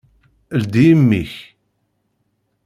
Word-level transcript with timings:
Ldi 0.61 0.85
imi-k. 0.93 1.33